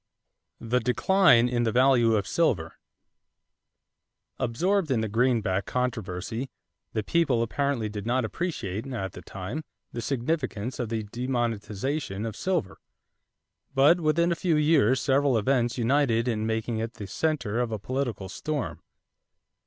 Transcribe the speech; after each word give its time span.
=The 0.59 0.79
Decline 0.79 1.47
in 1.47 1.61
the 1.61 1.71
Value 1.71 2.15
of 2.15 2.25
Silver.= 2.25 2.79
Absorbed 4.39 4.89
in 4.89 5.01
the 5.01 5.07
greenback 5.07 5.67
controversy, 5.67 6.49
the 6.93 7.03
people 7.03 7.43
apparently 7.43 7.87
did 7.87 8.07
not 8.07 8.25
appreciate, 8.25 8.87
at 8.91 9.11
the 9.11 9.21
time, 9.21 9.63
the 9.93 10.01
significance 10.01 10.79
of 10.79 10.89
the 10.89 11.03
"demonetization" 11.11 12.25
of 12.25 12.35
silver; 12.35 12.79
but 13.75 14.01
within 14.01 14.31
a 14.31 14.35
few 14.41 14.57
years 14.57 14.99
several 14.99 15.37
events 15.37 15.77
united 15.77 16.27
in 16.27 16.47
making 16.47 16.79
it 16.79 16.95
the 16.95 17.05
center 17.05 17.59
of 17.59 17.71
a 17.71 17.77
political 17.77 18.27
storm. 18.27 18.81